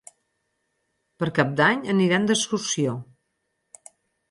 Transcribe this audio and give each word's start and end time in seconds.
Per 1.25 1.29
Cap 1.41 1.51
d'Any 1.61 1.85
aniran 1.95 2.27
d'excursió. 2.33 2.97